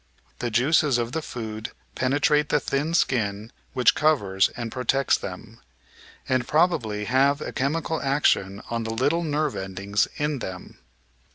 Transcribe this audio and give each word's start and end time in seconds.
The 0.39 0.49
juices 0.49 0.97
of 0.97 1.11
the 1.11 1.21
food 1.21 1.73
penetrate 1.93 2.49
the 2.49 2.59
thin 2.59 2.95
skin 2.95 3.51
which 3.73 3.93
covers 3.93 4.49
and 4.57 4.71
protects 4.71 5.15
them, 5.15 5.59
and 6.27 6.47
probably 6.47 7.03
have 7.05 7.39
a 7.39 7.51
chemical 7.53 8.01
action 8.01 8.63
on 8.71 8.81
the 8.83 8.95
little 8.95 9.23
nerve 9.23 9.55
endings 9.55 10.07
in 10.17 10.39
them. 10.39 10.79